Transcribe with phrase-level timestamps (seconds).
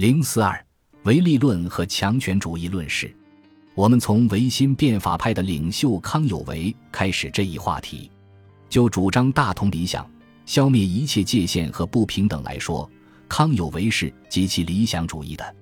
[0.00, 0.58] 零四二
[1.02, 3.14] 唯利论和强权主义论是，
[3.74, 8.10] 我们从维新变法派的领袖康有为开始这一话题。
[8.70, 10.10] 就主张大同理想、
[10.46, 12.90] 消灭一切界限和不平等来说，
[13.28, 15.54] 康有为是极其理想主义的。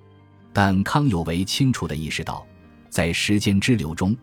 [0.53, 2.47] 但康有为清楚地意识到，
[2.89, 4.15] 在时间之流中，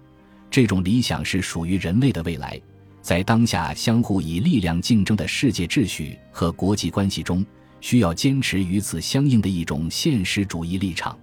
[0.51, 2.59] 这种理想是属于人类的未来，
[3.03, 7.45] 在当下相互以力量竞争的世界秩序和国际关系中。
[7.81, 11.17] 需要坚持与此相应的一种现实主义立场，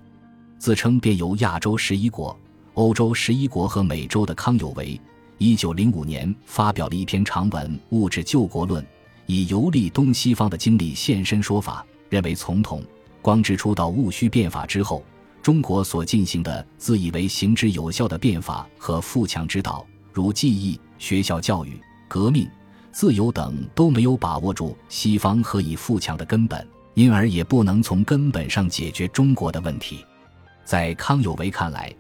[0.58, 2.38] 自称便由亚洲十一国、
[2.76, 5.00] 欧洲十一国和美洲的康有为，
[5.38, 8.84] 一九零五年发表了一篇长文《物质救国论》，
[9.26, 12.82] 以游历东西方的经历现身说法，认为从统
[13.22, 15.04] 光之初到戊戌变法之后，
[15.42, 22.48] 中国所进行的自以为行之有效的变法和富强之道，如记忆、学校教育、革命。
[22.94, 30.06] 自由等都没有把握住西方何以富强的根本，因而也不能从根本上解决中国的问题。
[30.64, 31.94] 在康有为看来，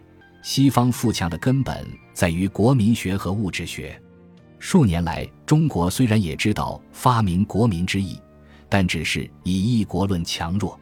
[0.43, 3.99] 西方富强的根本在于国民学和物质学。
[4.59, 8.17] 数年来，中国虽然也知道发明国民之意，
[8.69, 10.79] 但只是以一国论强弱。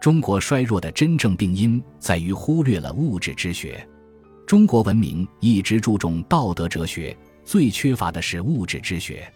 [0.00, 3.86] 中国衰弱的真正病因在于忽略了物质之学。
[4.46, 9.30] 中国文明一直注重道德哲学，最缺乏的是物质之学。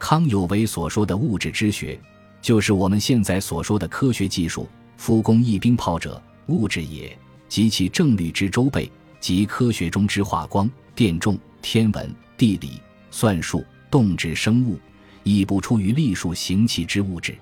[0.00, 2.00] 康有为所说的物质之学，
[2.40, 4.66] 就是我们现在所说的科学技术。
[4.96, 7.10] 夫工一兵炮者，物质也；
[7.48, 8.90] 及其正律之周备，
[9.20, 14.78] 及科学中之化光、电重、天文、地理、算术、动之生物，
[15.22, 17.34] 亦不出于历数行气之物质。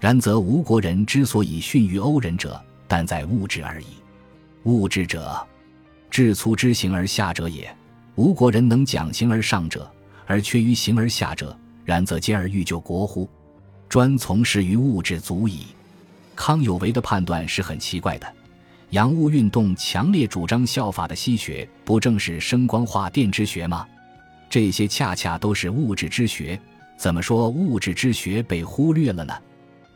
[0.00, 3.86] 然则吴国人之所以逊于欧人者，但在物质而已。
[4.64, 5.46] 物质者，
[6.10, 7.72] 至粗之形而下者也。
[8.14, 9.88] 吴国人能讲形而上者，
[10.26, 11.56] 而缺于形而下者。
[11.88, 13.26] 然则兼而欲救国乎？
[13.88, 15.68] 专从事于物质足矣。
[16.36, 18.30] 康有为的判断是很奇怪的。
[18.90, 23.88] 洋务运动强烈主张效法的西学，不正是声光化电之学吗？
[24.50, 26.60] 这些恰恰都是物质之学。
[26.98, 29.34] 怎么说物质之学被忽略了呢？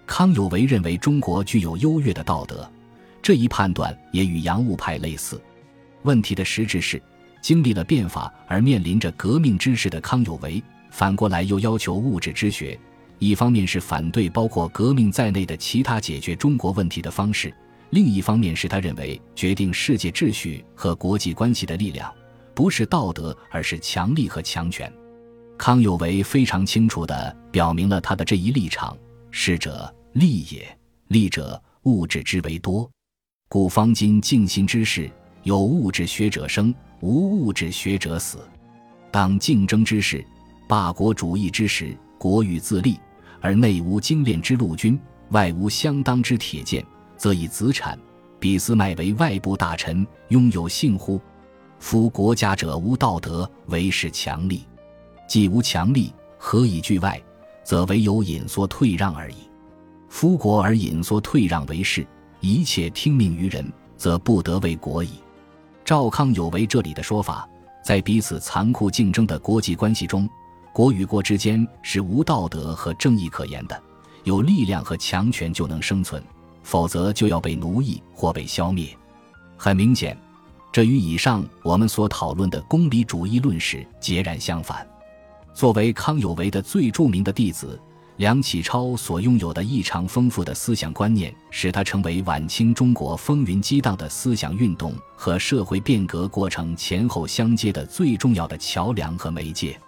[0.07, 2.67] 康有为认为中国具有优越的道德，
[3.21, 5.39] 这一判断也与洋务派类似。
[6.05, 7.03] 问题的实质是，
[7.43, 10.63] 经历了变法而面临着革命之势的康有为。
[10.93, 12.79] 反过来又要求物质之学，
[13.19, 17.53] 一方面是反对包括革命在内的其他解决中国问题的方式，
[17.91, 22.13] 另一方面是他认为决定世界秩序和国际关系的力量
[22.55, 24.93] 不是道德，而是强力和强权。
[25.57, 28.95] 康有为非常清楚地表明了他的这一立场：
[29.31, 30.79] 势者利也，
[31.09, 32.89] 利者物质之为多。
[33.49, 35.11] 故方今静心之事，
[35.43, 38.47] 有物质学者生，无物质学者死。
[39.11, 40.23] 当竞争之事。
[40.73, 42.99] 霸国主义之时，国欲自立，
[43.43, 46.83] 而内无精炼之陆军，外无相当之铁剑，
[47.15, 47.99] 则以子产、
[48.41, 51.21] 俾斯麦为外部大臣，拥有幸乎？
[51.79, 54.61] 夫国家者无道德，为是强力；
[55.29, 57.23] 既无强力，何以惧外？
[57.63, 59.51] 则唯有隐缩退让而已。
[60.09, 62.07] 夫国而隐缩退让为是，
[62.41, 65.11] 一切听命于人，则不得为国矣。
[65.85, 67.47] 赵康有为这里的说法，
[67.85, 70.27] 在彼此残酷竞争的国际关系中。
[70.73, 73.83] 国与国之间是无道德和正义可言的，
[74.25, 76.23] 有力量和强权就能生存，
[76.63, 78.97] 否则就要被奴役或被消灭。
[79.59, 80.17] 很明显，
[80.73, 84.89] 这与以上我们所讨论的功利主义论事截然相反。
[85.53, 87.79] 作为康有为的最著名的弟子，
[88.17, 99.79] 梁启超所拥有的异常丰富的思想观念，使他成为晚清中国风云激荡的思想运动和社会变革过程前后相接的最重要的桥梁和媒介。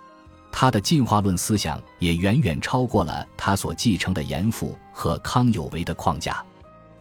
[0.57, 6.45] 他的进化论思想也远远超过了他所继承的严复和康有为的框架。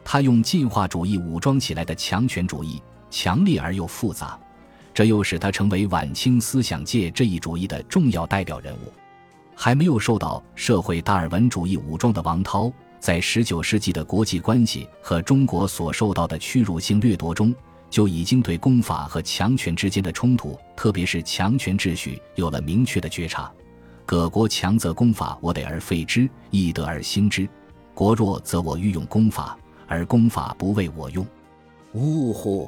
[0.03, 2.81] 他用进化主义武装起来的强权主义，
[3.11, 4.39] 强烈而又复杂，
[4.91, 8.91] 这又使他成为晚清思想界这一主义的重要代表人物。
[9.55, 17.53] 还没有受到社会达尔文主义武装的王涛，在19世纪的国际关系和中国所受到的屈辱性掠夺中。
[17.93, 23.51] 就已经对公法和强权之间的冲突，特别是强权秩序，有了明确的觉察。
[24.03, 27.47] 各国强则公法，我得而废之；易得而兴之。
[27.93, 29.55] 国弱则我欲用公法，
[29.87, 31.23] 而公法不为我用。
[31.93, 32.67] 呜呼！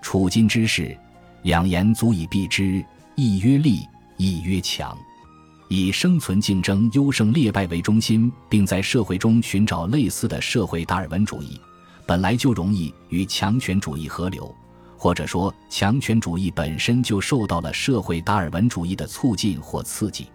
[0.00, 0.96] 处今之事，
[1.42, 2.82] 两言足以蔽之：
[3.16, 3.86] 一曰利，
[4.16, 4.96] 一曰强。
[5.68, 11.60] 以生存竞争、优胜劣败为中心，并在社会中寻找类似的社会达尔文主义。
[12.06, 14.54] 本来就容易与强权主义合流，
[14.96, 20.28] 或者说强权主义本身就受到了社会达尔文主义的促进或刺激。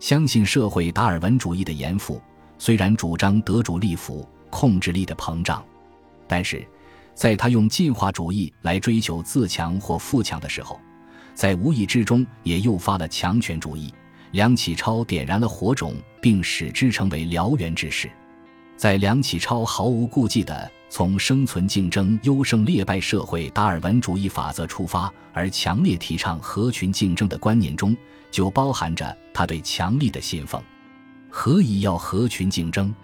[0.00, 2.20] 相信社会达尔文主义的严复，
[2.58, 5.64] 虽然主张得主立福、控制力的膨胀，
[6.26, 6.66] 但是，
[7.14, 10.80] 在他用进化主义来追求自强或富强的时候，
[11.34, 13.92] 在无意之中也诱发了强权主义。
[14.32, 18.10] 梁启超点燃了火种，并使之成为燎原之势。
[18.78, 27.96] 在梁启超毫无顾忌地从生存竞争、优胜劣败社会达尔文主义法则出发，而强烈提倡合群竞争的观念中，
[28.30, 30.62] 就包含着他对强力的信奉。
[31.30, 32.94] 何以要合群竞争？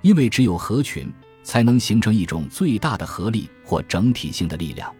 [0.00, 4.94] 因为只有合群，才能形成一种最大的合力或整体性的力量，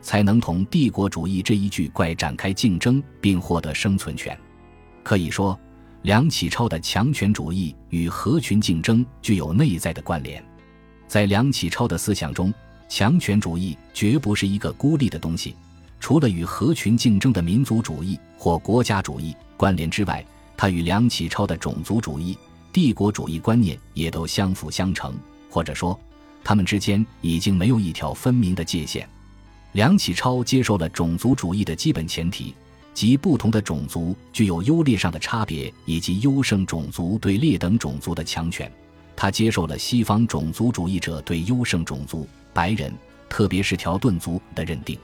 [0.00, 4.38] 才能同帝国主义这一巨怪展开竞争，并获得生存权。
[5.02, 5.58] 可以说，
[6.02, 10.40] 梁启超的强权主义与合群竞争具有内在的关联。
[11.10, 12.54] 在梁启超的思想中，
[12.88, 15.56] 强权主义绝不是一个孤立的东西。
[15.98, 20.24] 除了与合群竞争的民族主义或国家主义关联之外，
[20.56, 22.38] 它与梁启超的种族主义、
[22.72, 25.12] 帝国主义观念也都相辅相成，
[25.50, 25.98] 或者说，
[26.44, 29.08] 他们之间已经没有一条分明的界限。
[29.72, 32.54] 梁启超接受了种族主义的基本前提。
[32.94, 38.70] 即不同的种族具有优劣上的差别，以及优胜种族对劣等种族的强权。
[39.20, 42.90] 他接受了西方种族主义者对优胜种族白人，
[43.28, 44.98] 特别是条顿族的认定。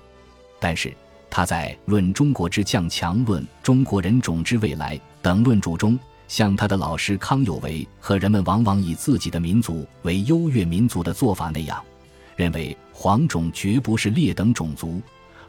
[0.59, 0.91] 但是
[1.29, 5.99] 他在《论中国之将强论》《中国人种之未来》等论著中，
[6.29, 11.85] 像他的老师康有为和人们往往以自己的民族为优越民族的做法那样，
[12.37, 14.99] 认为黄种绝不是劣等种族。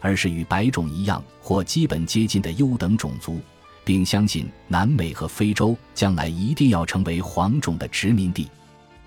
[0.01, 3.39] 而是与白种一样或基本接近的优等种族，
[3.87, 8.49] 并相信南美和非洲将来一定要成为黄种的殖民地。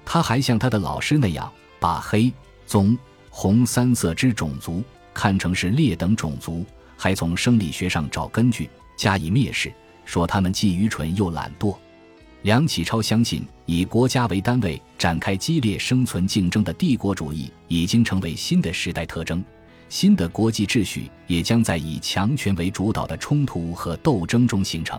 [0.06, 2.32] 他还像他的老师那样，把黑、
[2.66, 2.96] 棕、
[3.28, 4.82] 红三色之种族
[5.12, 6.64] 看成是劣等种族，
[6.96, 9.70] 还从生理学上找根据加以蔑视，
[10.06, 11.76] 说他们既愚蠢又懒惰。
[12.40, 19.44] 梁启超相信，以国家为单位展开激烈生存竞争的帝国主义已经成为新的时代特征。
[19.90, 24.98] 新的国际秩序也将在以强权为主导的冲突和斗争中形成。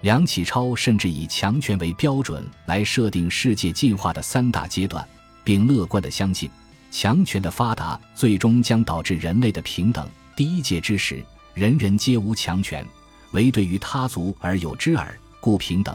[0.00, 5.06] 梁启超甚至以强权为标准来设定世界进化的三大阶段，
[5.44, 6.50] 并乐观地相信，
[6.90, 10.08] 强权的发达最终将导致人类的平等。
[10.34, 11.22] 第一界之时，
[11.52, 12.84] 人人皆无强权，
[13.32, 15.94] 唯对于他族而有之耳，故平等；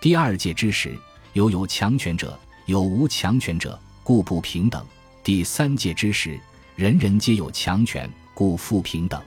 [0.00, 0.98] 第二界之时，
[1.34, 2.36] 有有强权者，
[2.66, 4.82] 有无强权者，故不平等；
[5.22, 6.40] 第三界之时，
[6.80, 9.20] 人人皆有强权，故富平等。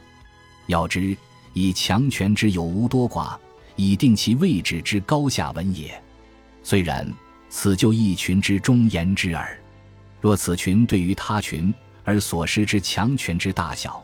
[0.65, 1.15] 要知
[1.53, 3.37] 以强权之有无多寡，
[3.75, 6.01] 以定其位置之高下文也。
[6.63, 7.07] 虽然
[7.51, 9.55] 此就一群之中言之耳。
[10.19, 11.71] 若此群对于他群
[12.03, 14.03] 而所失之强权之大小，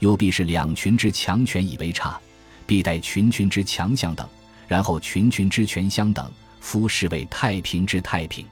[0.00, 2.20] 又必是两群之强权以为差，
[2.66, 4.28] 必待群群之强相等，
[4.68, 6.30] 然后群群之权相等，
[6.60, 8.44] 夫是为太平之太平。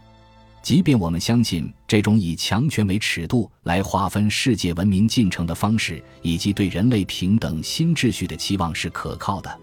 [0.63, 9.59] 即便我们相信这种以强权为尺度来划分世界文明进程的方式，以及对人类平等新秩序的期望是可靠的，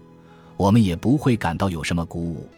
[0.56, 2.48] 我们也不会感到有什么鼓舞，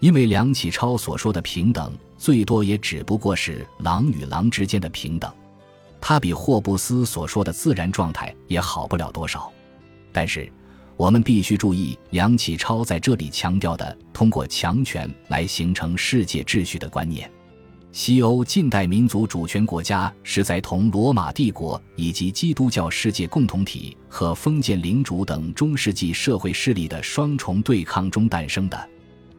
[0.00, 5.32] 因为梁启超所说的平等，最多也只不过是狼与狼之间的平等，
[6.00, 9.52] 他比霍布斯所说的自然状态也好不了多少。
[10.10, 10.50] 但是，
[10.96, 17.30] 我们必须注意梁启超在这里强调的通过强权来形成世界秩序的观念。
[17.94, 28.90] 西欧近代民族主权国家是在同罗马帝国以及基督教世界共同体和封建领主等中世纪社会势力的双重对抗中诞生的。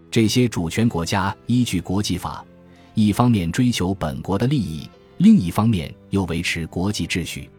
[0.09, 2.45] 这些主权国家依据国际法，
[2.93, 7.49] 一方面追求本国的利益，另一方面又维持国际秩序。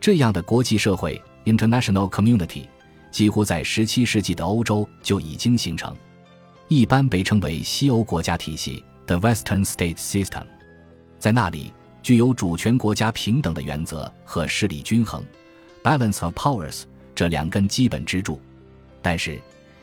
[0.00, 2.68] 这样的国际社会 （international community）
[3.10, 5.92] 几乎在17世纪的欧洲就已经形成，
[6.68, 8.84] 一般被称为西欧国家体系。
[9.06, 10.44] The Western State System，
[11.18, 11.72] 在那里
[12.02, 15.24] 具有主权国家平等的原则和势力均衡
[15.82, 16.82] （Balance of Powers）
[17.14, 18.40] 这两根基本支柱。
[19.00, 19.40] 但是，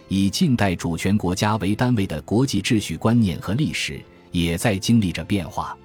[0.09, 4.01] 以近代主权国家为单位的国际秩序观念和历史
[4.31, 5.77] 也在经历着变化。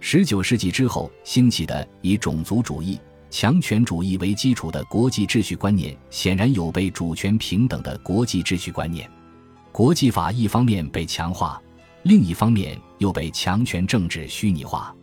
[0.00, 3.00] 19世纪之后兴起的以种族主义、
[3.30, 9.10] 强权主义为基础的国际秩序观念，显然有被主权平等的国际秩序观念。
[9.72, 11.60] 国际法一方面被强化。
[12.06, 14.94] 另一方面又被强权政治虚拟化，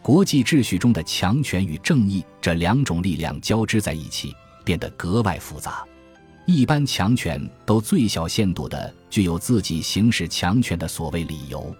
[0.00, 4.32] 国际秩序中的强权与正义这两种力量交织在一起，
[4.64, 5.84] 变得格外复杂。
[6.46, 11.74] 一般强权都最小限度地具有自己行使强权的所谓理由，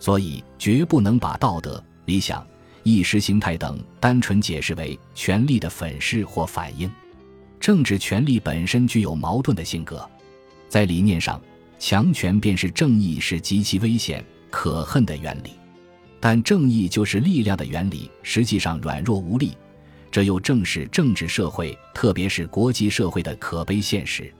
[0.00, 2.44] 所以绝不能把道德、理想、
[2.82, 6.90] 意识形态等单纯解释为权力的粉饰或反应。
[7.60, 10.04] 政治权力本身具有矛盾的性格，
[10.68, 11.40] 在理念上。
[11.78, 15.50] 强权便是正义是极其危险可恨的原理，
[16.18, 19.56] 但正义就是力量的原理，实际上软弱无力。
[20.10, 24.32] 这又正是政治社会，特别是国际社会的可悲现实。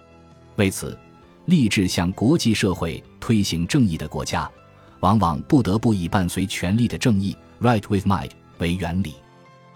[0.56, 0.98] 为此，
[1.44, 4.50] 立志向国际社会推行正义的国家，
[5.00, 9.14] 往往不得不以伴随权力的正义 （right with might） 为原理，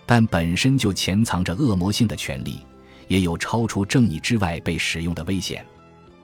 [0.06, 2.60] 但本身就潜藏着恶魔性的权利，
[3.06, 5.64] 也有超出正义之外被使用的危险。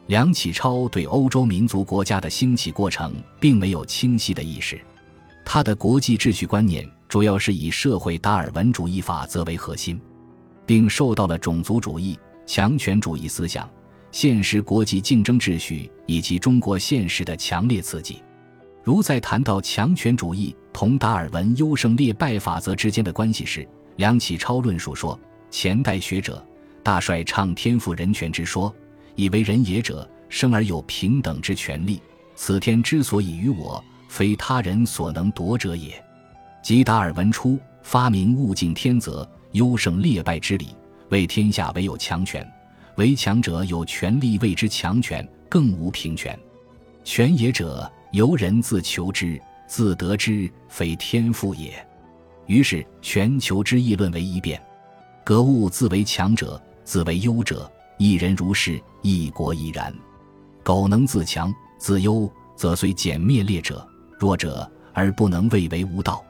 [0.08, 4.80] 梁启超对欧洲民族国家的兴起过程并没有清晰的意识，
[5.44, 6.88] 他的国际秩序观念。
[7.08, 10.00] 主要是以社会达尔文主义法则为核心，
[10.66, 13.68] 并受到了种族主义、强权主义思想、
[14.10, 18.22] 现实国际竞争秩序以及中国现实的强烈刺激。
[18.82, 25.18] 如在谈到强权主义同达尔文优胜劣败法则之间的关系时，梁启超论述说：
[25.50, 26.42] 前代学者
[26.82, 28.74] 大帅倡天赋人权之说，
[29.18, 32.00] 以为人也者生而有平等之权利，
[32.36, 36.00] 此天之所以于我，非他人所能夺者也。
[36.62, 40.68] 即达尔文初发明物竞天择、优胜劣败之理，
[41.08, 42.48] 为天下唯有强权，
[42.94, 46.38] 唯强者有权利谓之强权，更无平权。
[47.02, 51.84] 权也者，由人自求之，自得之，非天赋也。
[52.46, 54.62] 于是全球之议论为一变。
[55.24, 59.92] 格物自为强者，自为优者，一人如是，一国亦然。
[60.62, 63.86] 苟能自强自优，则虽减灭劣者、
[64.18, 66.24] 弱者，而不能谓为无道。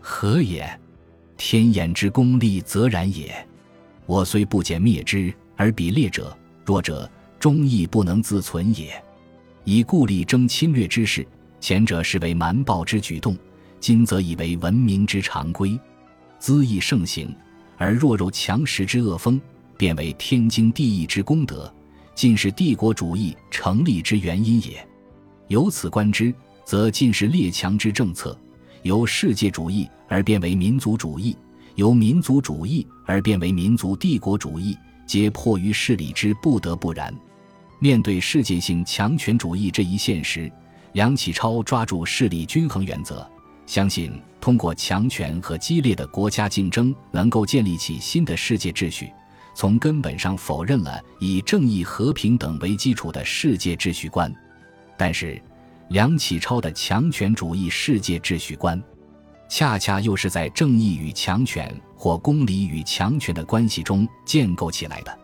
[0.00, 0.68] 何也？
[1.36, 3.34] 天眼之功利，则然也。
[4.06, 9.02] 我虽不减灭之，而比劣者、弱者，终亦不能自存也。
[9.64, 11.26] 以故力争侵略之事，
[11.60, 13.36] 前者是为蛮暴之举动，
[13.80, 15.78] 今则以为文明之常规，
[16.40, 17.34] 恣意盛行，
[17.78, 19.40] 而弱肉强食之恶风，
[19.76, 21.72] 变为天经地义之功德，
[22.14, 24.86] 尽是帝国主义成立之原因也。
[25.48, 28.38] 由此观之，则尽是列强之政策。
[28.82, 31.36] 由世界主义而变为民族主义，
[31.74, 34.76] 由民族主义而变为民族帝国主义，
[35.06, 37.14] 皆迫于势力之不得不然。
[37.78, 40.50] 面对世界性强权主义这一现实，
[40.92, 43.26] 梁启超抓住势力均衡原则，
[43.66, 49.10] 相信通过强权和激烈的国家竞争，能够建立起新的世界秩序，
[49.54, 54.34] 从根本上否认了以正义、和平等为基础的世界秩序观。
[54.96, 55.40] 但是。
[55.90, 58.82] 梁启超的强权主义世界秩序观，
[59.50, 65.16] 恰恰又是在正义与强权或公理与强权的关系中建构起来的。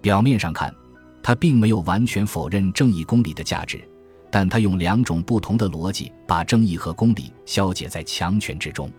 [0.00, 0.74] 表面上看，
[1.22, 3.86] 他并没有完全否认正义公理的价值，
[4.30, 8.90] 但他用两种不同的逻辑把正义和公理消解在强权之中。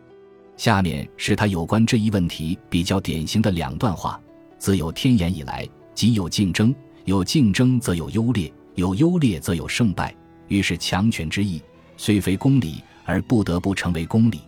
[0.58, 4.22] 下面是他有关这一问题比较典型的两段话：
[4.60, 6.76] 自有天眼以来，即有竞争，
[7.06, 10.14] 有竞争则有优劣，有优劣则有胜败。
[10.50, 11.62] 于是，强权之意
[11.96, 14.42] 虽非公理，而不得不成为公理。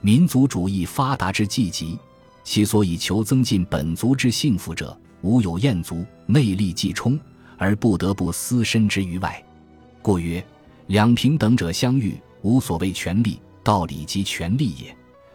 [0.00, 1.98] 民族主义发达之际极，
[2.42, 7.18] 其所以求增进本族之幸福者，无有厌足，内力既充，
[7.58, 9.40] 而不得不私身之于外。
[10.00, 10.44] 故曰：
[10.86, 14.92] 两平等者相遇，无所谓权力、道理及权力也；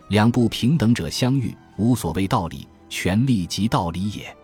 [0.10, 4.36] 两不平等者相遇，无所谓道理、权力及道理也。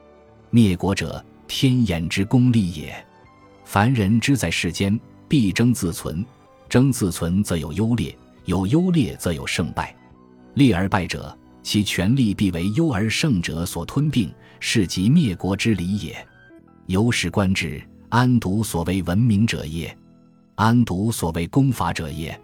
[0.50, 2.94] 灭国者，天眼之功利也。
[3.66, 5.00] 凡人之在世间。
[5.26, 6.24] 必争自存，
[6.70, 9.96] 争自存则有优劣，有优劣则有胜败。
[10.54, 16.16] 劣而败者，其权力必为优而胜者所吞并，是即灭国之理也。
[16.86, 19.98] 由是观之，安独所谓文明者也？
[20.54, 22.40] 安独所谓公法者也？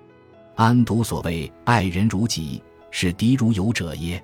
[0.55, 4.19] 安独所谓爱人如己，是敌如友者也？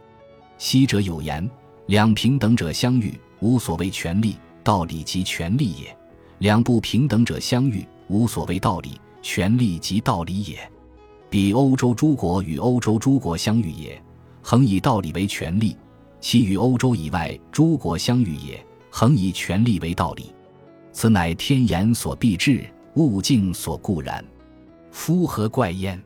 [0.58, 1.48] 昔者有言：
[1.88, 5.96] 两平等者相遇，无所谓权利、道理及权利也；
[6.40, 7.86] 两不平等者相遇。
[8.08, 10.60] 无所谓道理、权利及道理也。
[11.28, 14.00] 彼欧洲诸国与欧洲诸国相遇也，
[14.44, 15.76] 恒以道理为权利；
[16.20, 20.32] 其与欧洲以外诸国相遇也，恒以权利为道理。
[20.92, 22.64] 此乃天言所必至，
[22.96, 24.24] 物竞所固然。
[24.92, 26.00] 夫何怪焉？